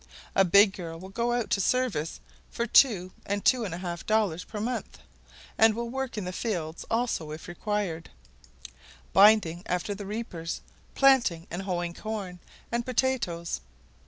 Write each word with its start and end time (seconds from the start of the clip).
A 0.33 0.43
big 0.43 0.73
girl 0.73 0.99
will 0.99 1.09
go 1.09 1.31
out 1.33 1.51
to 1.51 1.61
service 1.61 2.19
for 2.49 2.65
two 2.65 3.11
and 3.23 3.45
two 3.45 3.65
and 3.65 3.71
a 3.71 3.77
half 3.77 4.03
dollars 4.03 4.43
per 4.43 4.59
month, 4.59 4.97
and 5.59 5.75
will 5.75 5.91
work 5.91 6.17
in 6.17 6.25
the 6.25 6.33
fields 6.33 6.83
also 6.89 7.29
if 7.29 7.47
required, 7.47 8.09
binding 9.13 9.61
after 9.67 9.93
the 9.93 10.07
reapers, 10.07 10.61
planting 10.95 11.45
and 11.51 11.61
hoeing 11.61 11.93
corn 11.93 12.39
and 12.71 12.83
potatoes. 12.83 13.61